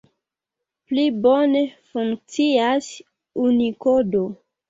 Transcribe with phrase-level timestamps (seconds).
[0.91, 2.89] Pli bone funkcias
[3.45, 4.25] Unikodo.